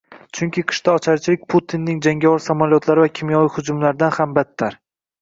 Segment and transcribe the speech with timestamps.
[0.37, 4.85] Chunki qishda ocharchilik Putinning jangovar samolyotlari va kimyoviy hujumlardan ham battar